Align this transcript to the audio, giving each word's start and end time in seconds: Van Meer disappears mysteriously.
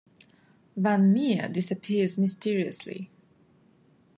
Van 0.75 1.11
Meer 1.13 1.47
disappears 1.47 2.17
mysteriously. 2.17 3.11